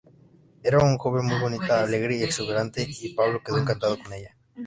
Era 0.63 0.79
una 0.79 0.97
joven 0.97 1.27
muy 1.27 1.37
bonita, 1.39 1.83
alegre 1.83 2.17
y 2.17 2.23
exuberante, 2.23 2.87
y 2.89 3.13
Pablo 3.13 3.39
quedó 3.45 3.59
encantado 3.59 3.99
con 4.01 4.11
ella. 4.11 4.35